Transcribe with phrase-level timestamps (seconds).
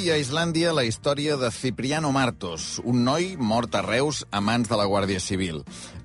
[0.00, 4.70] Avui a Islàndia la història de Cipriano Martos, un noi mort a Reus a mans
[4.70, 5.58] de la Guàrdia Civil.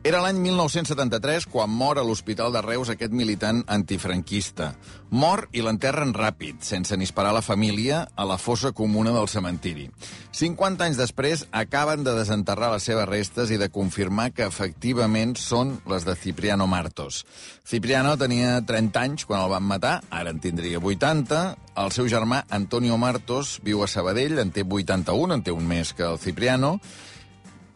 [0.03, 4.73] Era l'any 1973 quan mor a l'Hospital de Reus aquest militant antifranquista.
[5.15, 9.87] Mor i l'enterren ràpid, sense ni esperar la família, a la fossa comuna del cementiri.
[10.35, 15.77] 50 anys després acaben de desenterrar les seves restes i de confirmar que efectivament són
[15.87, 17.23] les de Cipriano Martos.
[17.63, 21.45] Cipriano tenia 30 anys quan el van matar, ara en tindria 80.
[21.75, 25.91] El seu germà Antonio Martos viu a Sabadell, en té 81, en té un més
[25.93, 26.77] que el Cipriano,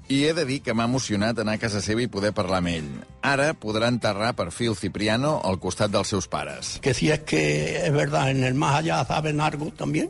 [0.09, 2.71] i he de dir que m'ha emocionat anar a casa seva i poder parlar amb
[2.71, 2.87] ell.
[3.21, 6.77] Ara podrà enterrar per fi el Cipriano al costat dels seus pares.
[6.81, 7.43] Que si es que
[7.85, 10.09] es verdad, en el más allá saben algo también,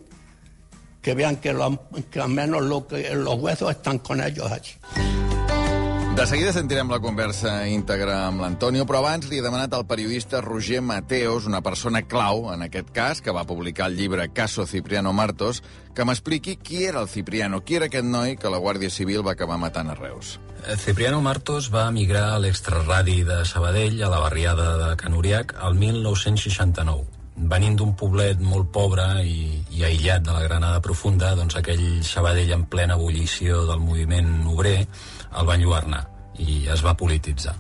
[1.02, 5.29] que vean que, lo, que al menos lo que, los huesos están con ellos allí.
[6.16, 10.42] De seguida sentirem la conversa íntegra amb l'Antonio, però abans li he demanat al periodista
[10.44, 15.14] Roger Mateos, una persona clau en aquest cas, que va publicar el llibre Caso Cipriano
[15.14, 15.62] Martos,
[15.96, 19.38] que m'expliqui qui era el Cipriano, qui era aquest noi que la Guàrdia Civil va
[19.38, 20.40] acabar matant a Reus.
[20.66, 25.56] Eh, Cipriano Martos va emigrar a l'extraradi de Sabadell, a la barriada de Can Uriac,
[25.64, 27.19] el 1969.
[27.40, 32.52] Venint d'un poblet molt pobre i, i aïllat de la Granada Profunda, doncs aquell Sabadell
[32.52, 36.02] en plena ebullició del moviment obrer el va enlluernar
[36.44, 37.56] i es va polititzar.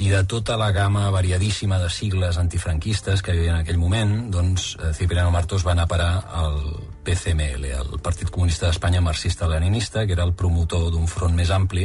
[0.00, 4.14] I de tota la gamma variadíssima de sigles antifranquistes que hi havia en aquell moment,
[4.32, 6.56] doncs eh, Cipriano Martos va anar a parar al
[7.04, 11.84] PCML, el Partit Comunista d'Espanya marxista-leninista, que era el promotor d'un front més ampli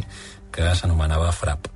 [0.52, 1.68] que s'anomenava FRAP.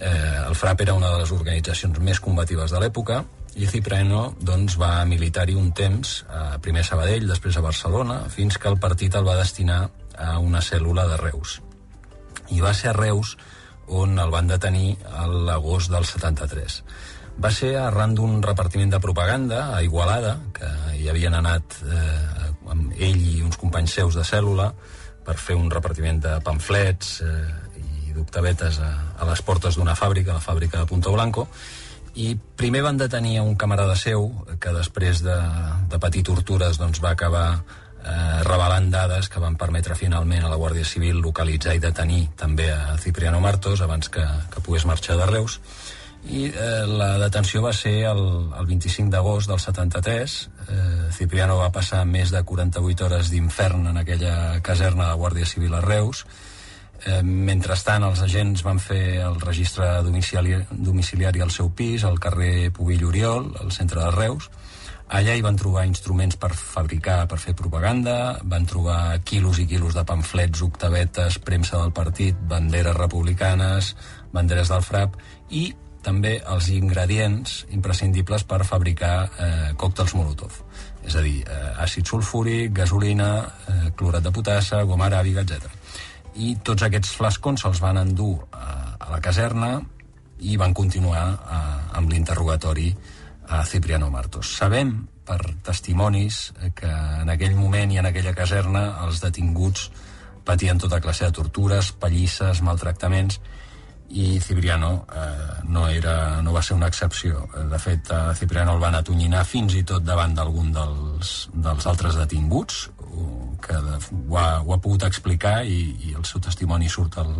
[0.00, 3.20] Eh, el FRAP era una de les organitzacions més combatives de l'època
[3.60, 8.56] i Cipriano doncs, va militar-hi un temps, eh, primer a Sabadell, després a Barcelona, fins
[8.58, 9.82] que el partit el va destinar
[10.16, 11.60] a una cèl·lula de Reus.
[12.50, 13.36] I va ser a Reus
[13.88, 14.96] on el van detenir
[15.48, 16.82] l'agost del 73.
[17.42, 20.68] Va ser arran d'un repartiment de propaganda a Igualada, que
[20.98, 24.72] hi havien anat eh, amb ell i uns companys seus de cèl·lula
[25.26, 27.32] per fer un repartiment de pamflets eh,
[28.08, 31.48] i d'octavetes a, a les portes d'una fàbrica, la fàbrica de Punto Blanco,
[32.14, 34.28] i primer van detenir un camarada seu
[34.60, 35.36] que després de,
[35.88, 40.60] de patir tortures doncs, va acabar eh, revelant dades que van permetre finalment a la
[40.60, 45.26] Guàrdia Civil localitzar i detenir també a Cipriano Martos abans que, que pogués marxar de
[45.30, 45.60] Reus.
[46.22, 48.22] I eh, la detenció va ser el,
[48.54, 50.36] el 25 d'agost del 73
[50.68, 55.48] eh, Cipriano va passar més de 48 hores d'infern en aquella caserna de la Guàrdia
[55.48, 56.26] Civil a Reus
[57.06, 62.70] eh, mentrestant els agents van fer el registre domiciliari, domiciliari al seu pis al carrer
[62.72, 64.50] Pubill Oriol al centre de Reus
[65.12, 68.14] Allà hi van trobar instruments per fabricar, per fer propaganda,
[68.48, 73.90] van trobar quilos i quilos de pamflets, octavetes, premsa del partit, banderes republicanes,
[74.32, 75.18] banderes del FRAP
[75.52, 75.66] i
[76.02, 80.56] també els ingredients imprescindibles per fabricar eh, còctels Molotov.
[81.04, 83.30] És a dir, eh, àcid sulfúric, gasolina,
[83.68, 85.68] eh, clorat de potassa, goma aràbiga, etc.
[86.34, 89.74] I tots aquests flascons se'ls van endur a, a la caserna
[90.42, 92.90] i van continuar a, eh, amb l'interrogatori
[93.52, 94.54] a Cipriano Martos.
[94.56, 94.94] Sabem
[95.26, 96.90] per testimonis que
[97.22, 99.90] en aquell moment i en aquella caserna els detinguts
[100.44, 103.38] patien tota classe de tortures, pallisses, maltractaments
[104.12, 107.46] i Cipriano eh, no, era, no va ser una excepció.
[107.70, 112.18] De fet, a Cipriano el van atonyinar fins i tot davant d'algun dels, dels altres
[112.20, 112.88] detinguts
[113.62, 117.32] que ho, ha, ho ha pogut explicar i, i el seu testimoni surt, el,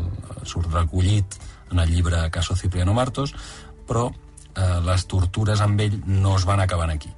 [0.49, 1.39] surt recollit
[1.73, 3.35] en el llibre Caso Cipriano Martos,
[3.89, 7.13] però eh, les tortures amb ell no es van acabar aquí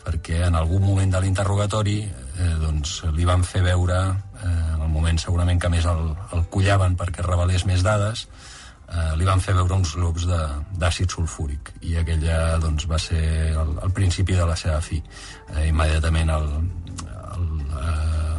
[0.00, 4.88] perquè en algun moment de l'interrogatori eh, doncs, li van fer veure eh, en el
[4.88, 8.24] moment segurament que més el, el collaven perquè revelés més dades
[8.90, 13.22] eh, li van fer veure uns globs d'àcid sulfúric i aquella doncs, va ser
[13.52, 15.00] el, el principi de la seva fi.
[15.54, 16.32] Eh, immediatament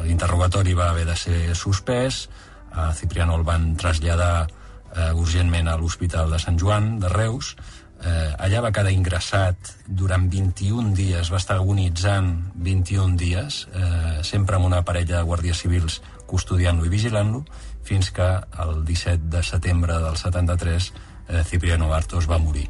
[0.06, 2.28] l'interrogatori va haver de ser suspès
[2.72, 7.56] a Cipriano el van traslladar eh, urgentment a l'Hospital de Sant Joan de Reus
[8.02, 12.32] Eh, allà va quedar ingressat durant 21 dies, va estar agonitzant
[12.66, 17.46] 21 dies, eh, sempre amb una parella de guàrdies civils custodiant-lo i vigilant-lo,
[17.86, 18.34] fins que
[18.66, 20.92] el 17 de setembre del 73
[21.30, 22.70] eh, Cipriano Bartos va morir.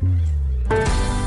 [0.00, 1.19] Mm.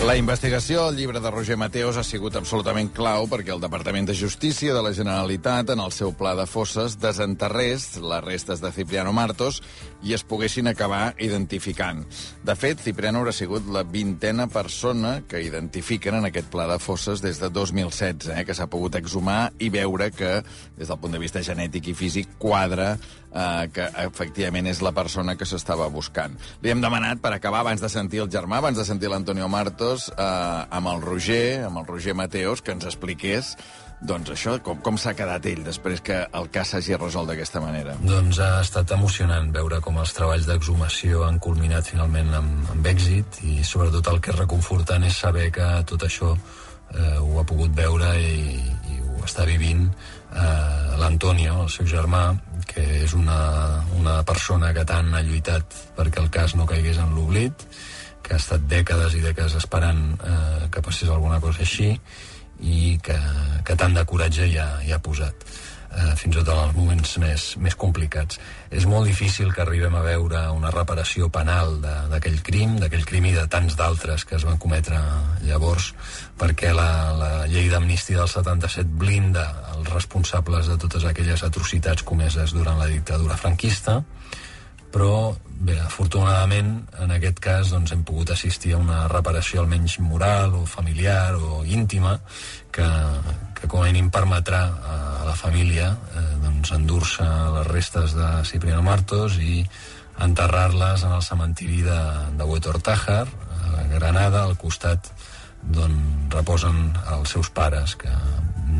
[0.00, 4.14] La investigació al llibre de Roger Mateos ha sigut absolutament clau perquè el Departament de
[4.16, 9.12] Justícia de la Generalitat, en el seu pla de fosses, desenterrés les restes de Cipriano
[9.12, 9.60] Martos
[10.00, 12.06] i es poguessin acabar identificant.
[12.42, 17.20] De fet, Cipriano haurà sigut la vintena persona que identifiquen en aquest pla de fosses
[17.20, 20.38] des de 2016, eh, que s'ha pogut exhumar i veure que,
[20.80, 22.94] des del punt de vista genètic i físic, quadra
[23.30, 26.36] eh, que efectivament és la persona que s'estava buscant.
[26.64, 29.99] Li hem demanat, per acabar, abans de sentir el germà, abans de sentir l'Antonio Martos,
[30.08, 33.56] eh, amb el Roger, amb el Roger Mateos, que ens expliqués
[34.00, 37.98] doncs això, com, com s'ha quedat ell després que el cas s'hagi resolt d'aquesta manera?
[38.00, 43.42] Doncs ha estat emocionant veure com els treballs d'exhumació han culminat finalment amb, amb èxit
[43.44, 47.76] i sobretot el que és reconfortant és saber que tot això eh, ho ha pogut
[47.76, 48.56] veure i,
[48.88, 52.24] i ho està vivint eh, l'Antonio, el seu germà,
[52.72, 53.40] que és una,
[54.00, 57.68] una persona que tant ha lluitat perquè el cas no caigués en l'oblit,
[58.30, 61.96] que ha estat dècades i dècades esperant eh, que passés alguna cosa així
[62.62, 63.16] i que,
[63.66, 65.42] que tant de coratge ha, hi ha posat
[65.90, 68.38] eh, fins i tot en els moments més, més complicats.
[68.70, 73.34] És molt difícil que arribem a veure una reparació penal d'aquell crim, d'aquell crim i
[73.34, 75.00] de tants d'altres que es van cometre
[75.48, 75.90] llavors,
[76.38, 82.54] perquè la, la llei d'amnistia del 77 blinda els responsables de totes aquelles atrocitats comeses
[82.54, 84.00] durant la dictadura franquista,
[84.90, 86.72] però bé, afortunadament
[87.04, 91.62] en aquest cas doncs, hem pogut assistir a una reparació almenys moral o familiar o
[91.64, 92.16] íntima
[92.72, 92.86] que,
[93.58, 94.98] que com a mínim permetrà a
[95.28, 97.26] la família eh, doncs, endur-se
[97.56, 99.62] les restes de Cipriano Martos i
[100.20, 102.00] enterrar-les en el cementiri de,
[102.36, 105.08] de Huetor Tájar, a Granada, al costat
[105.60, 105.94] d'on
[106.32, 108.12] reposen els seus pares, que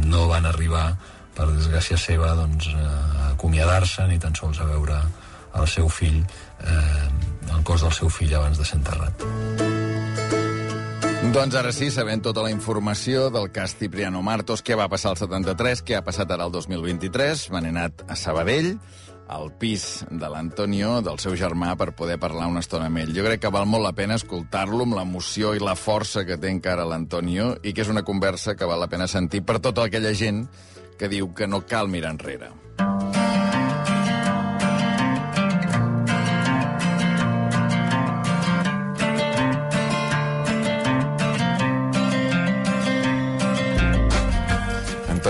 [0.05, 0.93] no van arribar,
[1.37, 4.99] per desgràcia seva, doncs, a acomiadar-se ni tan sols a veure
[5.55, 6.23] el seu fill,
[6.61, 7.09] eh,
[7.55, 9.27] el cos del seu fill abans de ser enterrat.
[11.31, 15.21] Doncs ara sí, sabent tota la informació del cas Cipriano Martos, què va passar al
[15.21, 18.73] 73, què ha passat ara al 2023, m'han anat a Sabadell,
[19.31, 23.13] al pis de l'Antonio, del seu germà, per poder parlar una estona amb ell.
[23.15, 26.51] Jo crec que val molt la pena escoltar-lo amb l'emoció i la força que té
[26.51, 30.17] encara l'Antonio i que és una conversa que val la pena sentir per tota aquella
[30.17, 30.49] gent
[30.99, 32.51] que diu que no cal mirar enrere.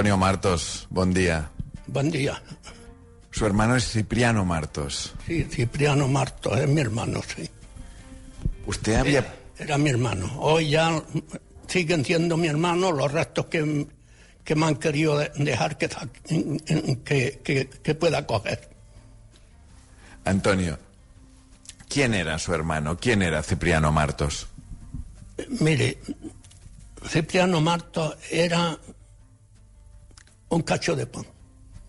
[0.00, 1.50] Antonio Martos, buen día.
[1.86, 2.42] Buen día.
[3.30, 5.12] Su hermano es Cipriano Martos.
[5.26, 7.46] Sí, Cipriano Martos es mi hermano, sí.
[8.64, 9.18] Usted había...
[9.18, 10.32] Era, era mi hermano.
[10.38, 11.02] Hoy ya
[11.66, 13.88] siguen siendo mi hermano los restos que,
[14.42, 15.90] que me han querido dejar que,
[17.04, 18.70] que, que, que pueda coger.
[20.24, 20.78] Antonio,
[21.90, 22.96] ¿quién era su hermano?
[22.96, 24.46] ¿Quién era Cipriano Martos?
[25.60, 25.98] Mire,
[27.06, 28.78] Cipriano Martos era
[30.50, 31.24] un cacho de pan.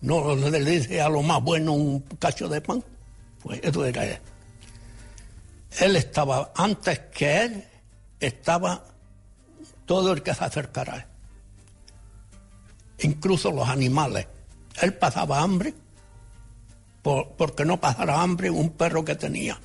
[0.00, 2.82] No le dice a lo más bueno un cacho de pan.
[3.42, 4.18] Pues eso era él.
[5.80, 7.64] Él estaba, antes que él,
[8.20, 8.84] estaba
[9.86, 11.04] todo el que se acercara a él.
[13.00, 14.26] Incluso los animales.
[14.80, 15.74] Él pasaba hambre
[17.02, 19.60] por, porque no pasara hambre un perro que tenía.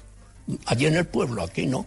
[0.65, 1.85] Allí en el pueblo, aquí no.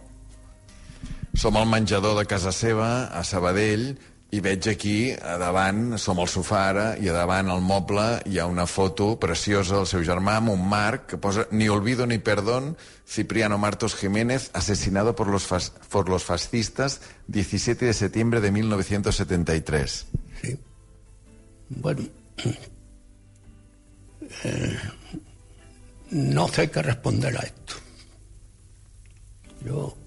[1.33, 3.97] Som al de casa seva, a Sabadell,
[4.31, 8.39] i veig aquí, a davant, som al sofà ara, i a davant al moble hi
[8.39, 12.17] ha una foto preciosa del seu germà amb un marc que posa Ni olvido ni
[12.17, 18.51] perdón, Cipriano Martos Jiménez, asesinado por los, fas por los fascistas 17 de septiembre de
[18.51, 20.05] 1973.
[20.41, 20.57] Sí.
[21.67, 22.07] Bueno,
[24.45, 24.79] eh,
[26.11, 27.73] no sé qué responder a esto.
[29.65, 29.97] Yo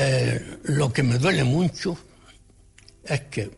[0.00, 1.98] eh, lo que me duele mucho
[3.02, 3.50] es que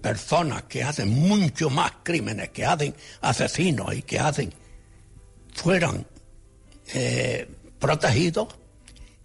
[0.00, 4.54] personas que hacen mucho más crímenes, que hacen asesinos y que hacen,
[5.52, 6.06] fueran
[6.94, 7.48] eh,
[7.80, 8.54] protegidos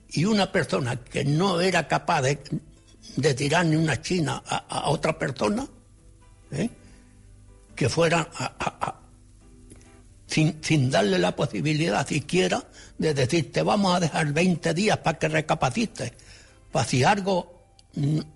[0.10, 5.20] y una persona que no era capaz de, tirar ni una china a, a otra
[5.20, 5.68] persona,
[6.52, 6.70] ¿eh?
[7.76, 9.01] que fueran a, a,
[10.32, 12.64] sin, sin darle la posibilidad siquiera
[12.98, 16.14] de decir, te vamos a dejar 20 días para que recapacites.
[16.72, 17.62] Para si algo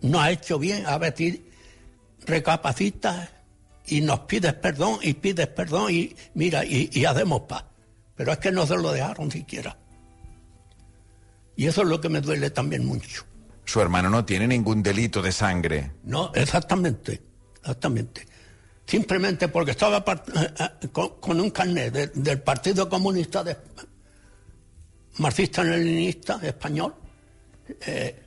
[0.02, 1.40] no ha hecho bien, a veces
[2.26, 3.30] recapacitas
[3.88, 7.64] y nos pides perdón y pides perdón y mira, y, y hacemos paz.
[8.16, 9.78] Pero es que no se lo dejaron siquiera.
[11.56, 13.24] Y eso es lo que me duele también mucho.
[13.64, 15.92] Su hermano no tiene ningún delito de sangre.
[16.04, 17.22] No, exactamente,
[17.58, 18.35] exactamente
[18.86, 20.04] simplemente porque estaba
[20.92, 23.44] con, con un carnet de, del Partido Comunista
[25.18, 26.94] marxista-leninista español
[27.86, 28.22] eh,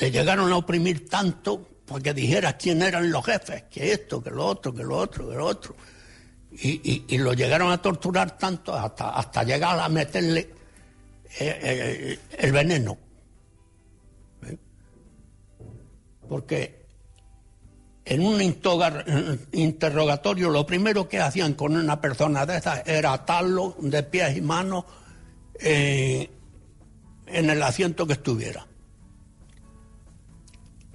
[0.00, 4.30] le llegaron a oprimir tanto para que dijera quién eran los jefes, que esto, que
[4.30, 5.76] lo otro, que lo otro, que lo otro.
[6.52, 10.40] Y, lo llegaron a torturar tanto hasta, hasta llegar a meterle
[11.40, 12.98] eh, eh, el veneno.
[16.28, 16.81] Porque
[18.04, 18.40] en un
[19.52, 24.40] interrogatorio lo primero que hacían con una persona de esas era atarlo de pies y
[24.40, 24.84] manos
[25.60, 26.28] en
[27.26, 28.66] el asiento que estuviera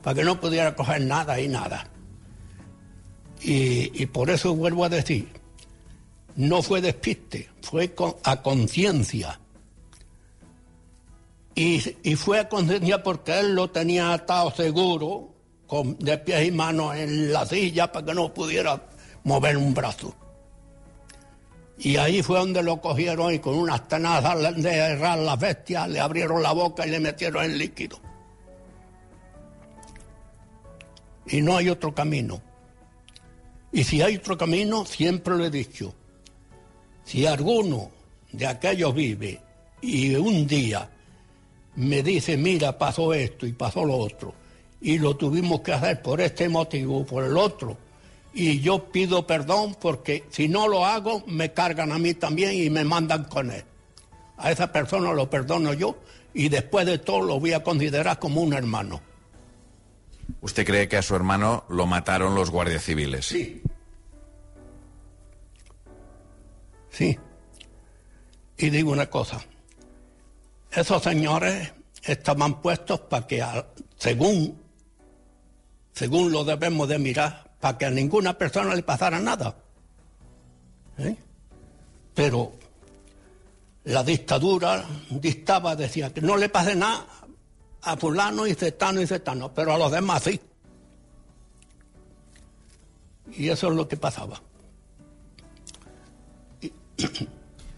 [0.08, 1.86] para que no pudiera coger nada y nada.
[3.42, 5.28] Y, por eso vuelvo a decir,
[6.38, 9.38] no fue despiste, fue a conciencia.
[11.56, 11.80] Y,
[12.16, 15.36] fue a conciencia porque él lo tenía atado seguro,
[16.00, 18.82] de pies y manos en la silla, para que no pudiera
[19.24, 20.14] mover un brazo.
[21.80, 26.00] Y ahí fue donde lo cogieron y con unas tenazas de errar las bestias le
[26.00, 28.00] abrieron la boca y le metieron el líquido.
[31.30, 32.42] y no hay otro camino.
[33.72, 35.94] Y si hay otro camino, siempre lo he dicho,
[37.04, 37.92] si alguno
[38.32, 39.42] de aquellos vive
[39.82, 40.90] y un día
[41.76, 44.34] me dice, mira, pasó esto y pasó lo otro,
[44.82, 47.78] y lo tuvimos que hacer por este motivo, por el otro,
[48.34, 52.70] y yo pido perdón porque si no lo hago, me cargan a mí también y
[52.70, 53.64] me mandan con él.
[54.38, 55.98] A esa persona lo perdono yo
[56.36, 59.02] y después de todo lo voy a considerar como un hermano.
[60.42, 63.26] ¿Usted cree que a su hermano lo mataron los guardias civiles?
[63.26, 63.64] Sí.
[66.92, 67.18] Sí.
[68.58, 69.44] Y digo una cosa.
[70.72, 73.44] Esos señores estaban puestos para que,
[73.98, 74.62] según,
[75.98, 79.56] según lo debemos de mirar, para que a ninguna persona le pasara nada.
[81.00, 81.16] ¿Eh?
[82.14, 82.54] Pero
[83.86, 87.08] la dictadura dictaba, decía que no le pase nada
[87.82, 90.40] a fulano y cetano y cetano, pero a los demás sí.
[93.32, 94.40] Y eso es lo que pasaba.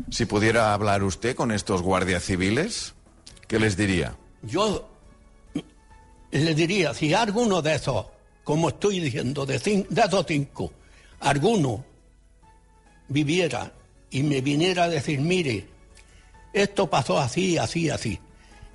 [0.10, 2.96] Si pudiera hablar usted con estos guardias civiles,
[3.48, 4.18] ¿qué les diría?
[4.42, 4.89] Yo
[6.32, 8.06] le diría, si alguno de esos,
[8.44, 10.72] como estoy diciendo, de, de esos cinco,
[11.20, 11.84] alguno
[13.08, 13.72] viviera
[14.10, 15.68] y me viniera a decir, mire,
[16.54, 18.20] esto pasó así, así, así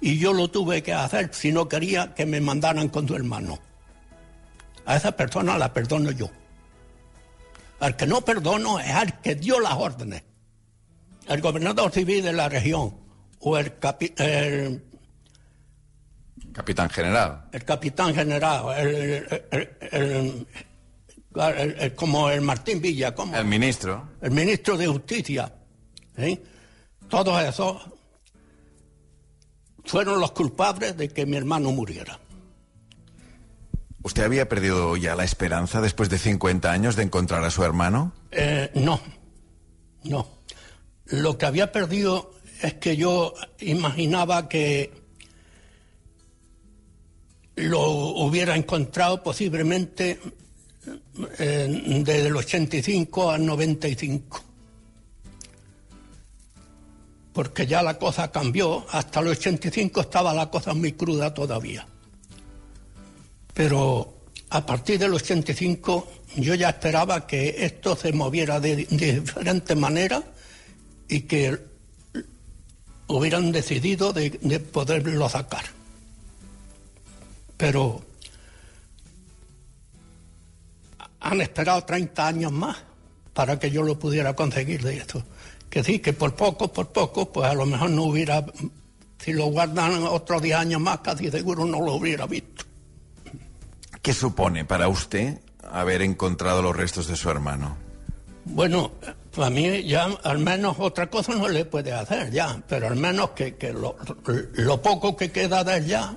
[0.04, 3.58] y yo lo tuve que hacer si no quería que me mandaran con tu hermano.
[4.84, 6.28] A esa persona la perdono yo.
[7.80, 10.22] Al que no perdono es al que dio las órdenes.
[11.26, 12.94] El gobernador civil de la región
[13.40, 13.72] o el,
[16.54, 17.44] capitán general.
[17.52, 18.64] El capitán general,
[21.96, 24.08] como el Martín Villa, como el ministro.
[24.22, 25.52] El ministro de Justicia.
[26.16, 26.40] ¿sí?
[27.08, 27.82] Todos esos
[29.84, 32.18] fueron los culpables de que mi hermano muriera.
[34.02, 38.12] ¿Usted había perdido ya la esperanza después de 50 años de encontrar a su hermano?
[38.30, 39.00] Eh, no,
[40.04, 40.28] no.
[41.06, 42.30] Lo que había perdido
[42.62, 45.03] es que yo imaginaba que
[47.56, 50.18] lo hubiera encontrado posiblemente
[51.38, 54.54] eh, desde el 85 al 95
[57.34, 58.86] porque ya la cosa cambió.
[58.90, 61.86] Hasta el 85 estaba la cosa muy cruda todavía.
[63.52, 64.14] Pero
[64.50, 70.22] a partir del 85 yo ya esperaba que esto se moviera de, diferente manera
[71.08, 71.58] y que
[73.08, 75.64] hubieran decidido de, de poderlo sacar.
[77.56, 78.02] Pero
[81.20, 82.76] han esperado 30 años más
[83.32, 85.24] para que yo lo pudiera conseguir de esto
[85.74, 88.46] que sí, que por poco, por poco, pues a lo mejor no hubiera,
[89.18, 92.64] si lo guardan otros 10 años más, casi seguro no lo hubiera visto.
[94.00, 97.76] ¿Qué supone para usted haber encontrado los restos de su hermano?
[98.44, 98.92] Bueno,
[99.34, 103.30] para mí ya al menos otra cosa no le puede hacer ya, pero al menos
[103.30, 103.96] que, que lo,
[104.82, 106.16] poco que queda de ella,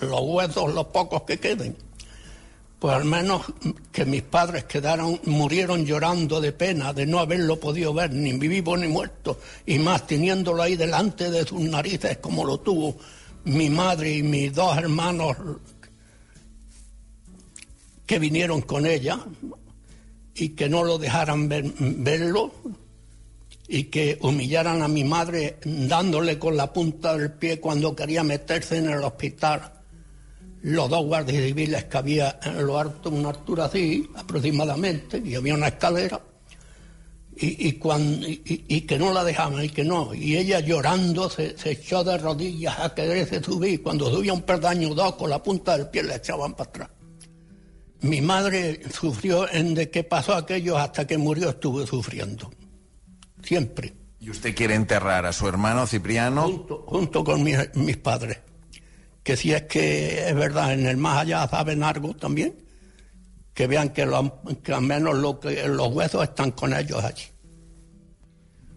[0.00, 1.76] los huesos, los pocos que queden,
[2.78, 3.42] pues al menos
[3.90, 8.76] que mis padres quedaron, murieron llorando de pena de no haberlo podido ver, ni vivo
[8.76, 12.96] ni muerto, y más teniéndolo ahí delante de sus narices como lo tuvo
[13.44, 15.36] mi madre y mis dos hermanos
[18.06, 19.18] que vinieron con ella
[20.34, 22.52] y que no lo dejaran verlo
[23.68, 28.78] y que humillaran a mi madre dándole con la punta del pie cuando quería meterse
[28.78, 29.72] en el hospital
[30.62, 35.54] los dos guardias civiles que había en lo alto, una altura así aproximadamente, y había
[35.54, 36.20] una escalera,
[37.34, 40.14] y, y, que no la dejaban y que no.
[40.14, 43.82] Y ella llorando se, se echó de rodillas a quererse subir.
[43.82, 46.90] Cuando subía un perdaño dos con la punta del pie le echaban para atrás.
[48.02, 52.50] Mi madre sufrió en de que pasó aquello hasta que murió estuve sufriendo.
[53.42, 53.94] Siempre.
[54.18, 56.42] ¿Y usted quiere enterrar a su hermano Cipriano?
[56.42, 58.38] Junto, junto con mis, mis padres.
[59.22, 62.54] Que si es que es verdad, en el más allá saben algo también,
[63.54, 67.24] que vean que, lo, que al menos lo que, los huesos están con ellos allí.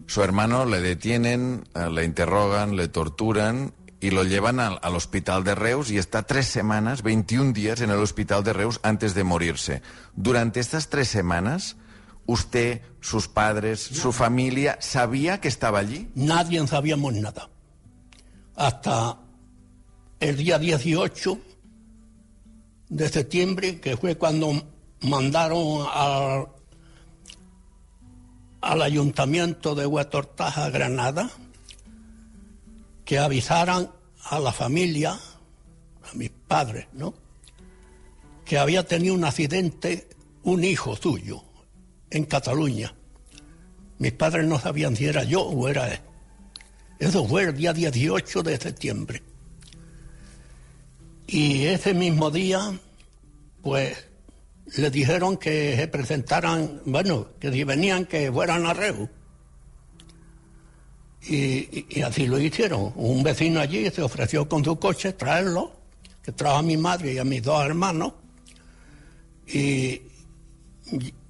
[0.06, 3.72] Su hermano le detienen, eh, le interrogan, le torturan
[4.06, 7.90] y lo llevan al, al, hospital de Reus y está tres semanas, 21 días en
[7.90, 9.82] el hospital de Reus antes de morirse.
[10.14, 11.74] Durante estas tres semanas,
[12.24, 16.08] usted, sus padres, su familia, ¿sabía que estaba allí?
[16.14, 17.50] Nadie sabíamos nada.
[18.54, 19.18] Hasta
[20.20, 21.40] el día 18
[22.88, 24.52] de septiembre, que fue cuando
[25.00, 26.46] mandaron al,
[28.60, 31.28] al ayuntamiento de Huetortaja, Granada,
[33.04, 33.95] que avisaran
[34.28, 37.14] a la familia, a mis padres, ¿no?
[38.44, 40.08] Que había tenido un accidente
[40.42, 41.42] un hijo suyo
[42.10, 42.94] en Cataluña.
[43.98, 46.00] Mis padres no sabían si era yo o era él.
[46.98, 49.22] Eso fue el día 18 de septiembre.
[51.26, 52.78] Y ese mismo día,
[53.62, 54.06] pues,
[54.76, 59.08] le dijeron que se presentaran, bueno, que si venían que fueran a Reus.
[61.22, 62.92] Y, así lo hicieron.
[62.94, 65.72] Un vecino allí se ofreció con su coche traerlo,
[66.22, 68.12] que trajo a mi madre y a mis dos hermanos.
[69.48, 70.02] Y,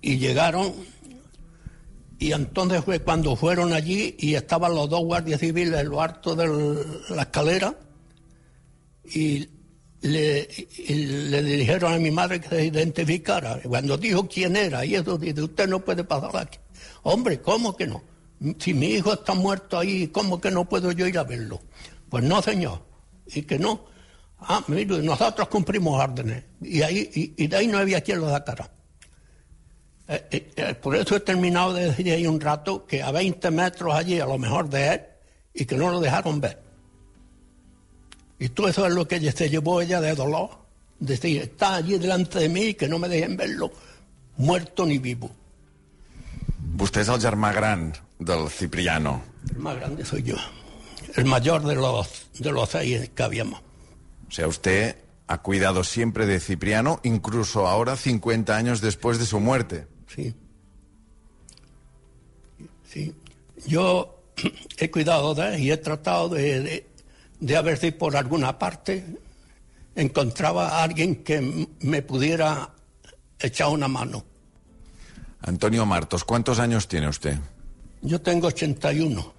[0.03, 0.73] y llegaron,
[2.19, 6.35] y entonces fue cuando fueron allí y estaban los dos guardias civiles en lo alto
[6.35, 6.47] de
[7.11, 7.75] la escalera
[9.05, 9.49] y
[10.01, 13.61] le, y le, dijeron a mi madre que se identificara.
[13.63, 16.59] Cuando dijo quién era, y eso dice, usted no puede pasar aquí.
[17.03, 18.03] Hombre, ¿cómo que no?
[18.59, 21.61] Si mi hijo está muerto ahí, ¿cómo que no puedo yo ir a verlo?
[22.09, 22.83] Pues no, señor.
[23.27, 23.87] Y que no.
[24.39, 26.45] Ah, mire, nosotros cumplimos órdenes.
[26.61, 28.71] Y, ahí, y, de ahí no había quien lo sacara.
[30.09, 33.95] Eh, eh, por eso he terminado de decir ahí un rato que a 20 metros
[33.95, 35.01] allí, a lo mejor de él,
[35.55, 36.63] y que no lo dejaron ver.
[38.39, 40.51] Y todo eso es lo que se llevó ella de dolor.
[40.99, 43.73] Decir, está allí delante de mí y que no me dejen verlo,
[44.37, 45.31] muerto ni vivo.
[46.77, 47.89] Vostè és el germà gran
[48.21, 49.23] del Cipriano.
[49.51, 50.37] El más grande soy yo.
[51.15, 53.61] El mayor de los, de los seis que habíamos.
[54.29, 59.41] O sea, usted ha cuidado siempre de Cipriano, incluso ahora, 50 años después de su
[59.41, 59.87] muerte.
[60.07, 60.35] Sí.
[62.85, 63.15] Sí.
[63.67, 64.23] Yo
[64.79, 66.87] he cuidado de él y he tratado de, de,
[67.41, 69.03] de a ver si por alguna parte
[69.95, 72.75] encontraba a alguien que me pudiera
[73.39, 74.36] echar una mano.
[75.41, 77.39] Antonio Martos, ¿cuántos años tiene usted?
[78.03, 79.35] Yo tengo 81.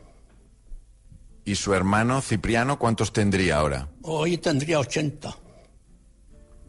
[1.46, 3.88] ¿Y su hermano Cipriano cuántos tendría ahora?
[4.02, 5.30] Hoy tendría 80.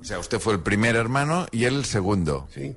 [0.01, 2.49] O sea, usted fue el primer hermano y él el segundo.
[2.55, 2.77] Sí.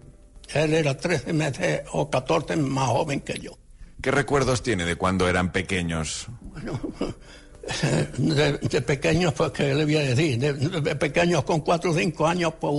[0.54, 3.58] Él era 13 meses o 14 más joven que yo.
[4.02, 6.28] ¿Qué recuerdos tiene de cuando eran pequeños?
[6.42, 6.80] Bueno,
[8.18, 10.40] de, de pequeños, pues, ¿qué le voy a decir?
[10.40, 12.74] De, de pequeños con 4 o 5 años, pues,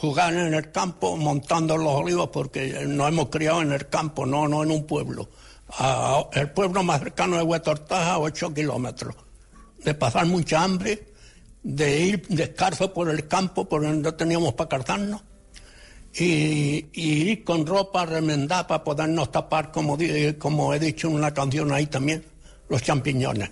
[0.00, 4.46] jugar en el campo, montando los olivos, porque nos hemos criado en el campo, no,
[4.46, 5.28] no en un pueblo.
[5.70, 9.16] A, el pueblo más cercano de Huetortaja, 8 kilómetros.
[9.84, 11.08] De pasar mucha hambre,
[11.62, 15.22] de ir descalzo por el campo, porque no teníamos para calzarnos
[16.14, 19.98] y, y, ir con ropa remendada para podernos tapar, como,
[20.38, 22.24] como he dicho en una canción ahí también,
[22.68, 23.50] los champiñones.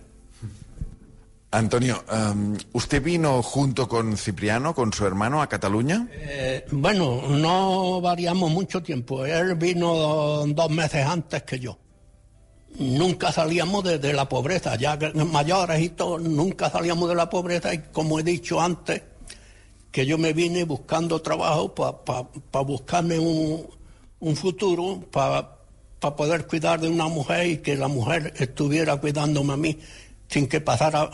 [1.57, 6.07] Antonio, um, ¿usted vino junto con Cipriano, con su hermano, a Cataluña?
[6.13, 9.25] Eh, bueno, no variamos mucho tiempo.
[9.25, 11.79] Él vino dos meses antes que yo.
[12.79, 17.79] Nunca salíamos de, la pobreza, ya mayores y todo, nunca salíamos de la pobreza y
[17.91, 19.01] como he dicho antes,
[19.91, 23.67] que yo me vine buscando trabajo para pa, pa buscarme un,
[24.21, 25.57] un futuro, para
[26.01, 29.79] pa poder cuidar de una mujer y que la mujer estuviera cuidándome a mí
[30.29, 31.11] sin que pasara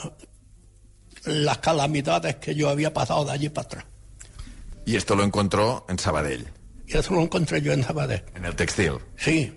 [1.25, 3.85] las calamidades que yo había pasado de allí para atrás.
[4.85, 6.49] ¿Y esto lo encontró en Sabadell?
[6.87, 8.25] Y eso lo encontré yo en Sabadell.
[8.35, 8.95] ¿En el textil?
[9.17, 9.55] Sí.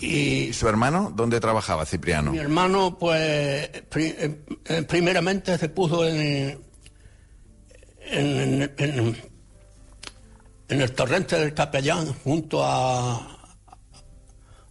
[0.00, 2.32] ¿Y, ¿Y su hermano dónde trabajaba, Cipriano?
[2.32, 4.14] Mi hermano, pues, pri
[4.88, 6.58] primeramente se puso en,
[8.00, 9.16] en, en,
[10.68, 13.38] en, el torrente del Capellán, junto a,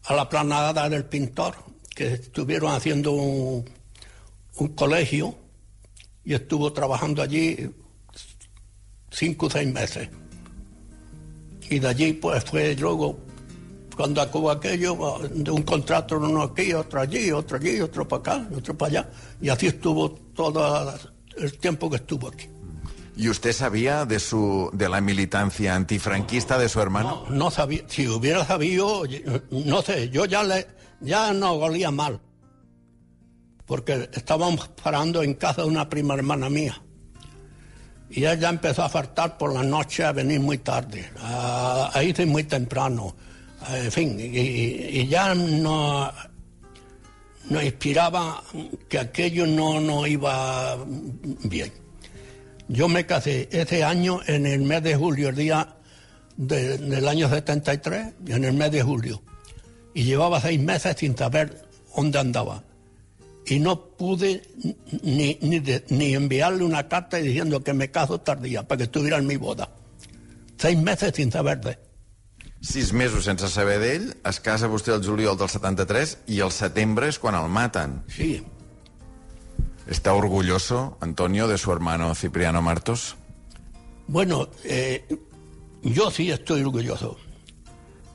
[0.03, 1.55] a la planada del pintor,
[1.95, 3.69] que estuvieron haciendo un,
[4.55, 5.37] un, colegio
[6.23, 7.69] y estuvo trabajando allí
[9.11, 10.09] cinco o seis meses.
[11.69, 13.19] Y de allí pues fue luego
[13.95, 18.47] cuando acabó aquello, de un contrato uno aquí, otro allí, otro allí, otro para acá,
[18.55, 19.09] otro para allá,
[19.39, 20.93] y así estuvo todo
[21.37, 22.47] el tiempo que estuvo aquí.
[23.15, 27.25] ¿Y usted sabía de su de la militancia antifranquista de su hermano?
[27.29, 27.83] No, no sabía.
[27.87, 29.03] Si hubiera sabido,
[29.51, 30.65] no sé, yo ya le
[30.99, 32.19] ya no golía mal.
[33.65, 36.81] Porque estábamos parando en casa de una prima hermana mía.
[38.09, 42.43] Y ella empezó a faltar por la noche a venir muy tarde, a, irse muy
[42.43, 43.15] temprano.
[43.71, 46.11] En fin, y, ya no
[47.49, 48.43] nos inspiraba
[48.87, 50.77] que aquello no, no iba
[51.43, 51.71] bien.
[52.67, 55.75] Yo me casé ese año en el mes de julio, el día
[56.37, 59.21] de- del año 73, en el mes de julio.
[59.93, 62.63] Y llevaba seis meses sin saber dónde andaba.
[63.45, 64.41] Y no pude
[65.03, 69.17] ni, ni, de- ni enviarle una carta diciendo que me caso tardía para que estuviera
[69.17, 69.69] en mi boda.
[70.57, 71.77] Seis meses sin saber de.
[72.61, 77.09] Sis mesos sense saber d'ell, es casa vostè el juliol del 73 i el setembre
[77.11, 77.97] és quan el maten.
[78.07, 78.41] Sí,
[79.85, 83.17] ¿Está orgulloso, Antonio, de su hermano Cipriano Martos?
[84.07, 85.03] Bueno, eh,
[85.81, 87.17] yo sí estoy orgulloso.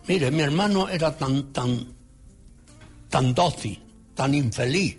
[0.06, 1.92] Mire, mi hermano era tan, tan,
[3.10, 3.82] tan dócil,
[4.14, 4.96] tan infeliz,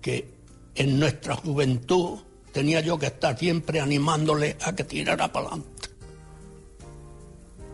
[0.00, 0.28] que
[0.74, 2.18] en nuestra juventud
[2.52, 5.88] tenía yo que estar siempre animándole a que tirara para adelante.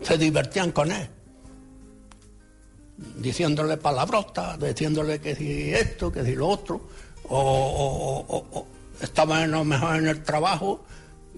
[0.01, 1.07] Se divertían con él,
[3.17, 6.81] diciéndole palabrotas, diciéndole que si esto, que si lo otro,
[7.29, 8.67] o, o- o- o
[9.01, 10.83] estaba en lo mejor en el trabajo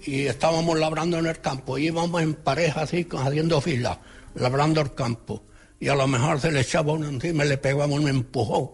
[0.06, 4.00] y estábamos labrando en el campo, íbamos en pareja así, haciendo fila,
[4.34, 5.42] labrando el campo,
[5.80, 8.70] y a lo mejor se le echaba uno encima y le pegamos un empujón,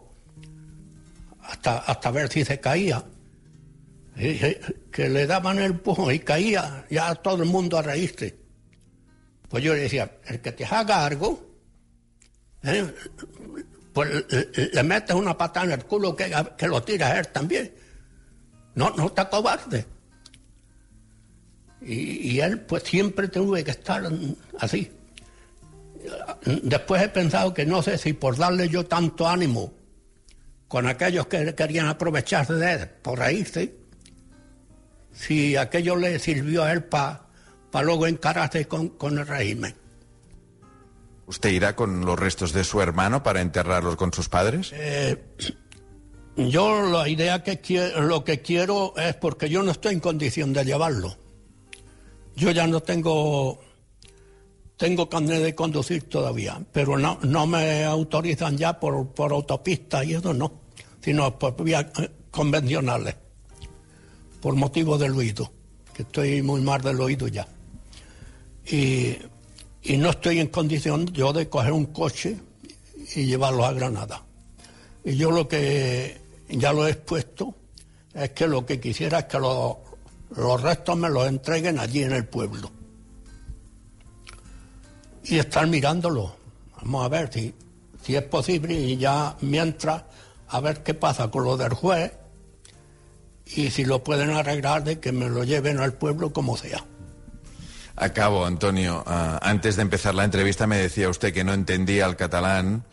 [1.50, 3.04] hasta, hasta ver si se caía.
[4.14, 8.38] Que le daban el empujón y caía, ya todo el mundo a reírse.
[9.48, 11.56] Pues yo le decía, el que te haga algo,
[12.62, 12.86] ¿eh?
[13.92, 14.24] pues
[14.72, 17.72] le, metes una patada en el culo que, que lo tira él también.
[18.74, 19.86] No, no te cobarde.
[21.82, 24.02] Y él pues siempre tuve que estar
[24.58, 24.92] así.
[26.62, 29.79] Después he pensado que no sé si por darle yo tanto ánimo
[30.70, 33.74] con aquellos que querían aprovecharse de él, por reírse,
[35.12, 37.26] si aquello le sirvió a él para
[37.83, 39.74] luego encararse con, con el régimen.
[41.26, 44.72] ¿Usted irá con los restos de su hermano para enterrarlos con sus padres?
[46.37, 50.52] Yo la idea que quiero, lo que quiero es porque yo no estoy en condición
[50.52, 51.16] de llevarlo.
[52.37, 53.59] Yo ya no tengo
[54.76, 60.14] tengo carnet de conducir todavía, pero no, no me autorizan ya por, por autopista y
[60.14, 60.60] eso no,
[61.02, 63.16] sino por vías eh, convencionales,
[64.40, 65.50] por motivo del oído,
[65.94, 67.46] que estoy muy mal del oído ya.
[68.66, 69.16] Y,
[69.82, 72.38] y no estoy en condición yo de coger un coche
[73.16, 74.22] y llevarlo a Granada.
[75.04, 77.54] Y yo lo que ya lo he expuesto
[78.14, 79.80] es que lo que quisiera es que lo-
[80.36, 82.70] los restos me los entreguen allí en el pueblo.
[85.24, 86.34] Y estar mirándolo.
[86.76, 87.54] Vamos a ver si,
[88.02, 90.02] si es posible y ya mientras
[90.50, 92.12] a ver qué pasa con lo del juez
[93.46, 96.84] y si lo pueden arreglar de que me lo lleven al pueblo como sea.
[97.96, 99.02] Acabo, Antonio.
[99.06, 102.84] Ah, antes de empezar la entrevista me decía usted que no entendía el catalán.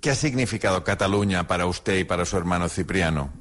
[0.00, 3.32] ¿Qué ha significado Cataluña para usted y para su hermano Cipriano?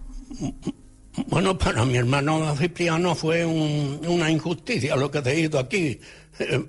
[1.28, 6.00] Bueno, para mi hermano Cipriano fue un- una injusticia lo que se hizo aquí.
[6.40, 6.66] Eh,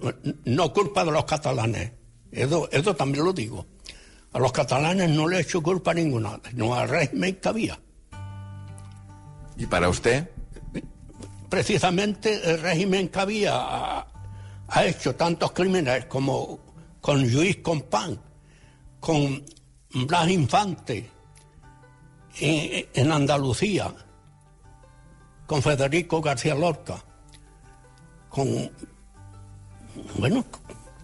[0.46, 1.92] No culpa de los catalanes.
[2.33, 3.66] Eso, eso también lo digo.
[4.35, 7.79] A los catalanes no le he hecho culpa ninguna, no al régimen que había.
[9.57, 10.29] ¿Y para usted?
[11.49, 14.07] Precisamente el régimen que había ha,
[14.66, 16.59] ha hecho tantos crímenes como
[17.01, 18.18] con Luis Compán,
[18.99, 19.44] con
[19.94, 21.09] Blas Infante
[22.40, 23.94] en, en Andalucía,
[25.47, 26.97] con Federico García Lorca,
[28.29, 28.68] con,
[30.18, 30.44] bueno,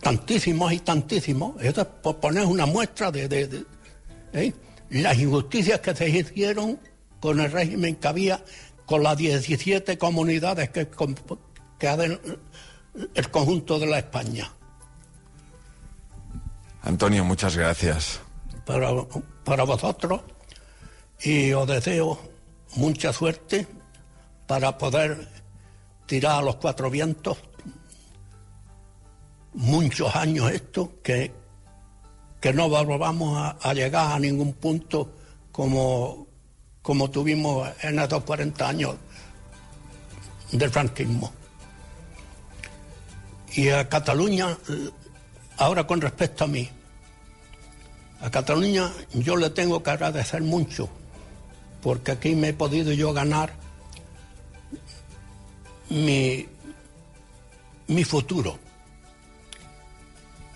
[0.00, 1.60] tantísimos y tantísimos.
[1.62, 3.64] Eso es por poner una muestra de, de- de-
[4.32, 4.54] ¿eh?
[4.90, 6.78] las injusticias que se hicieron
[7.20, 8.42] con el régimen que había,
[8.86, 11.38] con las 17 comunidades que, comp-
[11.78, 12.18] que hacen
[13.14, 14.50] el conjunto de la España.
[16.82, 18.20] Antonio, muchas gracias.
[18.64, 18.90] para,
[19.44, 20.22] para vosotros
[21.22, 22.18] y os deseo
[22.76, 23.66] mucha suerte
[24.46, 25.28] para poder
[26.06, 27.36] tirar a los cuatro vientos
[29.54, 31.32] muchos años esto, que,
[32.40, 35.12] que no vamos a, llegar a ningún punto
[35.52, 36.26] como,
[36.82, 38.96] como tuvimos en estos 40 años
[40.52, 41.32] del franquismo.
[43.54, 44.56] Y a Cataluña
[45.60, 46.68] ahora con respecto a mí,
[48.20, 50.88] a Cataluña yo le tengo que agradecer mucho,
[51.82, 53.52] porque aquí me he podido yo ganar
[55.90, 56.46] mi,
[57.88, 58.58] mi futuro.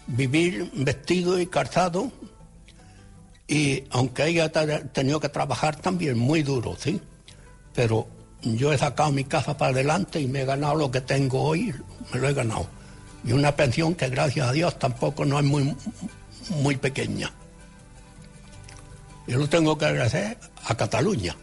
[0.06, 2.12] Vivir vestido y calzado
[3.46, 4.50] y aunque haya
[4.92, 7.00] tenido que trabajar también muy duro, ¿sí?
[7.74, 8.08] Pero
[8.42, 11.74] yo he sacado mi casa para adelante y me he ganado lo que tengo hoy,
[12.12, 12.66] me lo he ganado.
[13.22, 15.76] Y una pensión que gracias a Dios tampoco no es muy,
[16.50, 17.30] muy pequeña.
[19.26, 21.34] Yo lo tengo que agradecer a Cataluña.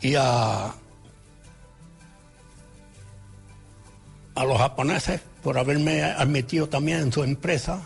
[0.00, 0.74] Y a,
[4.34, 7.82] a los japoneses por haberme admitido también en su empresa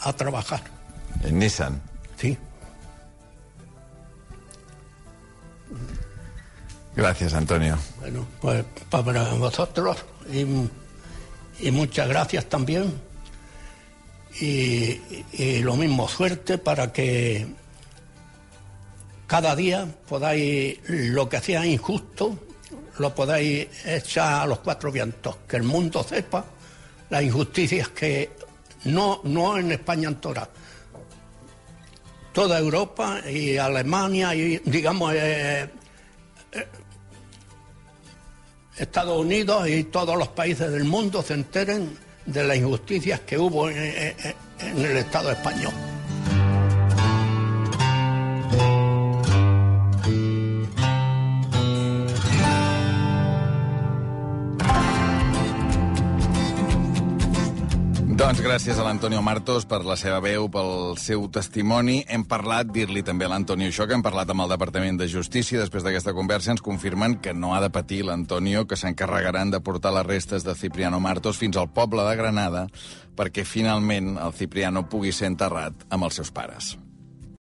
[0.00, 0.60] a trabajar.
[1.22, 1.80] ¿En Nissan?
[2.16, 2.36] Sí.
[6.96, 7.78] Gracias, Antonio.
[8.00, 9.98] Bueno, pues para vosotros
[10.32, 10.44] y,
[11.64, 12.92] y muchas gracias también.
[14.40, 15.00] Y,
[15.32, 17.46] y, lo mismo, suerte para que
[19.28, 22.36] cada día podáis, lo que sea injusto,
[22.98, 26.44] lo podáis echar a los cuatro vientos, que el mundo sepa
[27.10, 28.30] las injusticias que
[28.84, 30.48] no, no en España en toda,
[32.32, 35.68] toda Europa y Alemania y digamos eh,
[36.52, 36.66] eh,
[38.76, 43.70] Estados Unidos y todos los países del mundo se enteren de las injusticias que hubo
[43.70, 44.14] en
[44.60, 45.72] el Estado español.
[58.46, 61.96] Gràcies a l'Antonio Martos per la seva veu, pel seu testimoni.
[62.06, 65.58] Hem parlat, dir-li també a l'Antonio això, que hem parlat amb el Departament de Justícia.
[65.58, 69.96] Després d'aquesta conversa ens confirmen que no ha de patir l'Antonio, que s'encarregaran de portar
[69.98, 72.66] les restes de Cipriano Martos fins al poble de Granada
[73.18, 76.76] perquè finalment el Cipriano pugui ser enterrat amb els seus pares.